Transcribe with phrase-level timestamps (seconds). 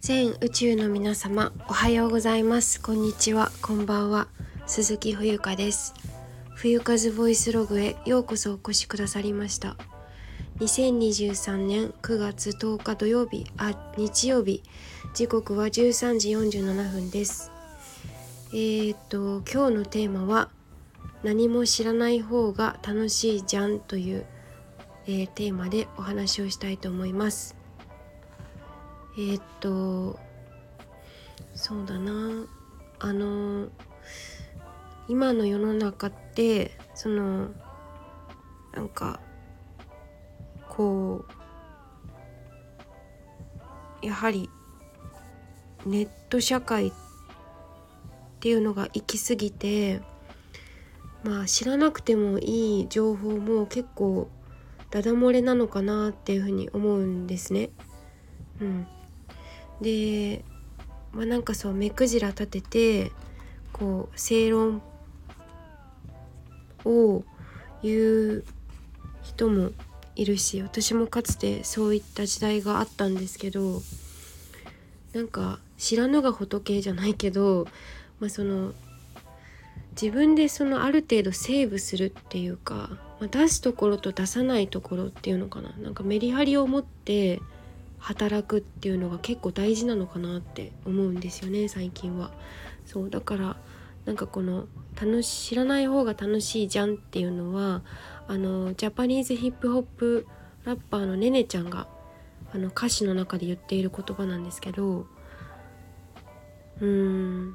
[0.00, 2.80] 全宇宙の皆様おはようございます。
[2.80, 3.52] こんにちは。
[3.60, 4.28] こんばんは。
[4.66, 5.92] 鈴木冬香です。
[6.54, 9.76] 冬風ボイスログへようこそお越しくださりました。
[10.60, 14.62] 2023年9月10日土曜日あ日曜日。
[15.12, 17.52] 時刻は13時47分です。
[18.52, 20.48] えー、っと今日のテーマは
[21.22, 24.24] 何も知らない方が楽しいじゃんという、
[25.06, 27.59] えー、テーマでお話をしたいと思います。
[29.16, 30.18] えー、っと
[31.54, 32.46] そうだな
[32.98, 33.68] あの
[35.08, 37.48] 今の世の中ってその
[38.72, 39.20] なんか
[40.68, 41.24] こ
[44.02, 44.48] うやはり
[45.84, 46.92] ネット社会っ
[48.40, 50.00] ていうのが行き過ぎて
[51.24, 54.30] まあ知らなくてもいい情報も結構
[54.90, 57.70] ダダ漏れなのかなっていうふうに思うんですね。
[58.60, 58.86] うん、
[59.80, 60.44] で、
[61.12, 63.12] まあ、なんかそう目くじら立てて
[63.72, 64.82] こう正論
[66.84, 67.24] を
[67.82, 67.98] 言
[68.38, 68.44] う
[69.22, 69.70] 人も
[70.16, 73.80] いるし私もかつてそういった時代があったんですけど
[75.14, 77.66] なんか知らぬが仏じゃないけど、
[78.20, 78.72] まあ、その
[80.00, 85.70] 自分でそのある程度セーブするっていうか、まあ、出すところと出さないところっていうのかな。
[85.78, 87.40] なんかメリハリを持って
[88.00, 92.32] 働くっていうのが結構大事なのかなって思うんですよね最近は。
[92.86, 93.56] そうだから
[94.06, 94.66] なんかこの
[95.00, 97.82] 楽し知らない方が楽しいじゃんっていうのは
[98.26, 100.26] あのジャパニーズヒップホップ
[100.64, 101.86] ラッパーのねねちゃんが
[102.52, 105.06] あの歌詞の中で言っている言葉なんですけど
[106.80, 107.54] うーん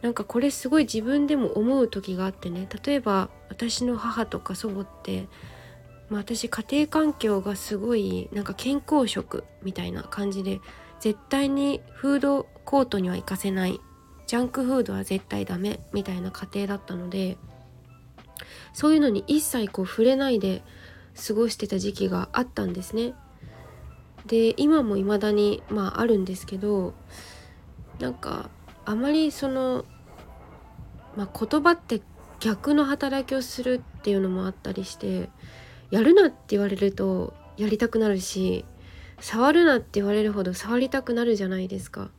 [0.00, 5.28] なんかこれすごい自分でも思う時があってね例えば私の母とか祖母って
[6.12, 10.60] まあ、私家庭環境がすごいなんか健康食みたいな感じで
[11.00, 13.80] 絶対にフードコートには行かせない
[14.26, 17.38] ジャンクフードは絶対ダメみたいな家庭だったので
[18.74, 20.62] そういうのに一切こう触れないで
[21.26, 23.14] 過ごしてた時期があったんですね。
[24.26, 26.92] で今も未だにまああるんですけど
[28.00, 28.50] なんか
[28.84, 29.86] あまりその、
[31.16, 32.02] まあ、言葉って
[32.38, 35.30] 逆の働きをするっていうのもあったりして
[35.92, 38.64] やるなって言われるとやりたくなるし
[39.20, 42.10] 触るなって言われるほど触りたくなるじゃないですか。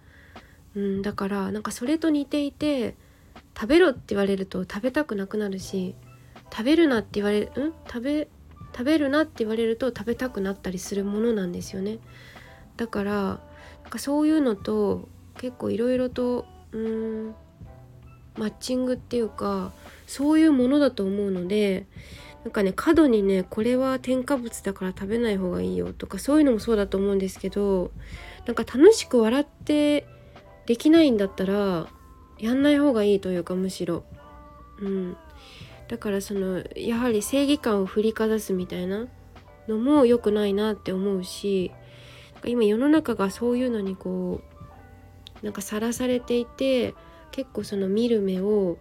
[0.76, 2.96] うん、だからなんかそれと似ていて
[3.56, 5.96] 食べろって言われると食べたくなくなるし
[6.52, 7.74] 食べるなって言われるん？
[7.88, 8.28] 食べ
[8.72, 11.98] 食べるなって言われると食べたくなったりするものなんですよね。
[12.78, 13.12] だから
[13.84, 17.36] なんかそういうのと結構いろいろとうん
[18.38, 19.74] マッチングっていうか
[20.08, 21.86] そういうものだと思うので
[22.44, 27.92] なんかね過度にねこれは添加物だから食べない方がいいよとかそういうのもそうだと思うんですけど
[28.46, 30.06] なんか楽しく笑って
[30.66, 31.88] できないんだったら
[32.40, 34.04] やんない方がいいというかむしろ。
[34.80, 35.18] うん。
[35.88, 39.08] だからそのやはり正義感を振りかざすみたいな
[39.68, 41.72] のも良くないなって思うし
[42.46, 44.42] 今世の中がそういうのにこ
[45.42, 46.96] うなんかさらされていて
[47.32, 48.78] 結構その見る目を、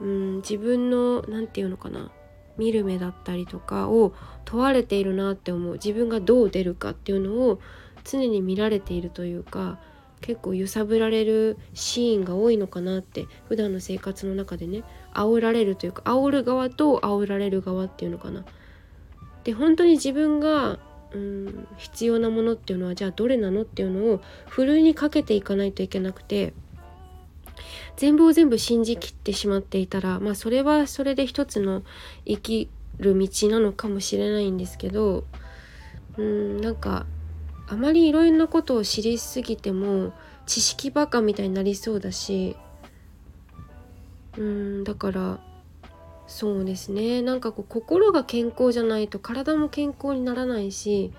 [0.00, 2.12] うん、自分の何て言うのかな
[2.58, 7.60] 見る目だったりとかを問われているなって思う自分がどう出るかっていうのを
[8.04, 9.78] 常に見られているというか
[10.20, 14.82] 結構揺さぶられるシーンが多いのかなって普段の生活の中でね
[15.12, 18.44] 煽られるというか煽る側と煽られる側っていうのかな。
[19.44, 20.78] で本当に自分が
[21.12, 26.54] うん必要なものっていうのはじゃあどれなのっていうのをふるいにかけていかないといけなくて
[27.96, 31.82] 全部を全部信じきってしまっていたらまあそれはそれで一つの
[32.26, 35.24] 生きる道なのかもしれないんですけど
[36.16, 37.06] うんなんか
[37.66, 40.12] あまりいろんなことを知りすぎても
[40.46, 42.56] 知識バカみたいになりそうだし
[44.36, 45.40] うんだから
[46.26, 47.20] そうですね。
[47.20, 51.12] なんかこう心が健康じゃないと体も健康にならないし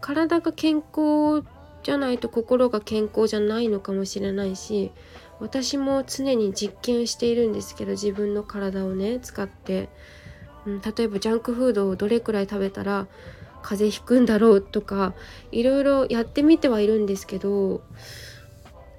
[0.00, 1.42] 体が健康
[1.86, 4.90] じゃないと心が健康じゃないのかもしれないし
[5.38, 9.88] 私も常に実験しているんですけど自分の体をね使って、
[10.66, 13.06] うん、例えばジャンクフードをどれくらい食べたら
[13.62, 15.14] 風邪ひくんだろうとか
[15.52, 17.84] いろいろやってみてはいるんですけど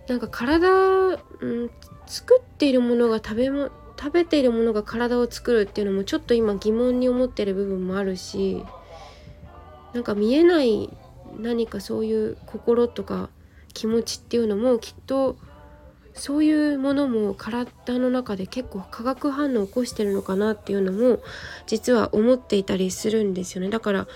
[0.07, 1.69] なんか体、うん、
[2.06, 3.69] 作っているものが食べも
[4.00, 8.63] 食べているものが体を作るっていうのもちょっと今疑問に思ってる部分もあるし
[9.94, 10.90] なんか見えない
[11.39, 13.30] 何かそういう心とか
[13.74, 15.38] 気持ちっていうのもきっと
[16.13, 17.69] そういうものも体
[18.00, 21.19] の中で結構化学反応を起こしてるのかなっていうのも
[21.68, 23.69] 実は思っていたりするんですよね。
[23.69, 24.07] だから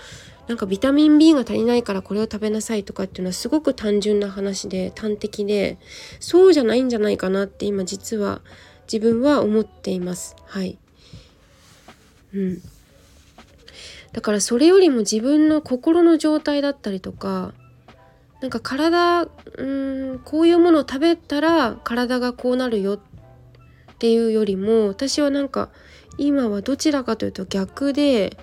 [0.48, 5.78] なんかビタミン B が足りないからこれを食べなさいとかっていうのはすごく単純な話で端的で
[6.18, 8.40] そうじゃないんじゃないかなって今実は
[8.92, 10.34] 自分は思っています。
[10.44, 10.78] はい。
[12.34, 12.62] うん。
[14.12, 17.54] だからそれよりも自分の心の状態だったりとか
[18.40, 19.64] なんか体う
[20.14, 22.98] んこういうものを食べたら体がこうなるよっ
[23.98, 25.70] ていうよりも私はなんか
[26.18, 28.36] 今はどちらかというと逆で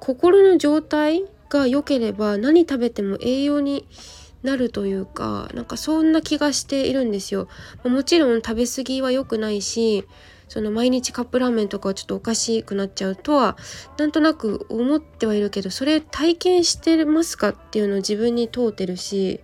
[0.00, 3.86] 心の状態が良ければ何食べても栄養に
[4.42, 7.46] なるというかなんかそんな気がしているんですよ。
[7.84, 10.04] もちろん食べ過ぎは良くないし
[10.52, 13.56] その毎日カップラーメンとかはちょっとおかしくなっちゃうとは
[13.96, 19.40] なんとなく思ってはいるけどそれ体験してますかっていうのを自分に問うてるし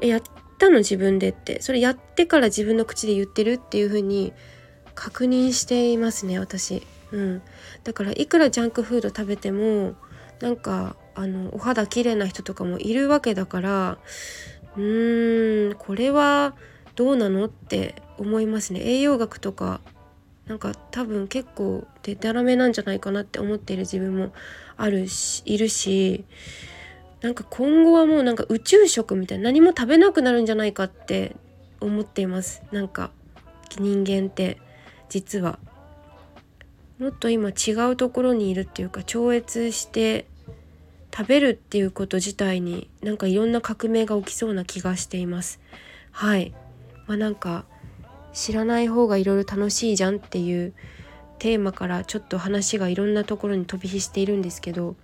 [0.00, 0.22] えやっ
[0.56, 1.60] たの自分でって。
[1.60, 4.32] それやってから自分の口で言ってるっていう風に
[4.94, 6.86] 確認していますね私。
[7.12, 7.42] うん、
[7.84, 9.94] だからいくらジャンクフード食べても
[10.40, 13.98] なんかあのお肌綺麗な人とかもいるわけだから
[14.74, 16.54] うーんこれは
[16.94, 18.80] どうなのって思いますね。
[18.80, 19.82] 栄養学とか
[20.50, 24.32] なんか多分結構でたらめなんじゃないかなって思っている自分も
[24.76, 26.24] あるしいるし
[27.20, 31.36] なんか今後はもうなんか宇宙食みたいな何も食べなくなるんじゃないかって
[31.80, 32.64] 思っています。
[32.72, 33.12] なんか
[33.78, 34.58] 人間って
[35.08, 35.60] 実は。
[36.98, 40.26] もっと今違うところにいるっていうか超越して
[41.16, 45.60] 食べるっていうこと自体になんかいろんな革命が起きそうな気がしています。
[46.10, 46.52] はい。
[47.06, 47.66] まあなんか
[48.32, 50.72] 知らない方がいろいろ楽しいじゃんっていう
[51.38, 54.94] テーマからちょっと話がいろんなところに飛び火しているんですけど、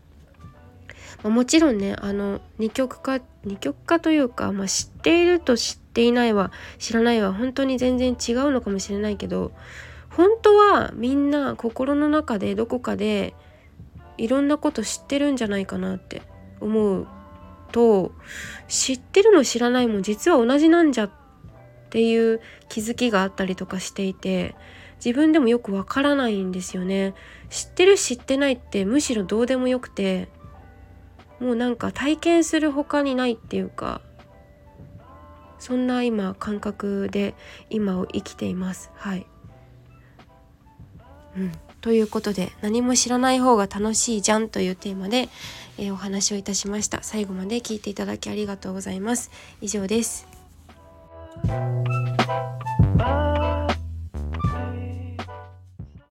[1.23, 9.53] まあ、もちろんねあの二極化二極化というか、まあ、知っていると知っていないは知らないは本当に全然違うのかもしれないけど
[10.11, 13.35] 本当はみんな心の中でどこかで
[14.19, 16.23] いろんなこと知ってるんじゃないかなって
[16.61, 17.07] 思う
[17.73, 18.13] と
[18.69, 21.11] 知ってるの知らないも実は同じなんじゃ
[21.87, 24.55] っていう気づきがあったりとかしていて
[25.05, 27.15] 自分でもよくわからないんですよね。
[27.51, 30.29] 知ってる知ってないってむしろどうでもよくて
[31.39, 34.01] もうなんか体験する他にないっていうか
[35.59, 37.35] そんな今感覚で
[37.71, 38.91] 今を生きています。
[38.95, 39.27] はい。
[41.37, 45.29] うん、ということで何も知らない方が楽しいじゃんというテーマで、
[45.79, 47.03] え、お話をいたしました。
[47.03, 49.31] 最後まで聞いていただきありがとうございます。
[49.61, 50.36] 以上です。
[51.49, 52.46] Thank you.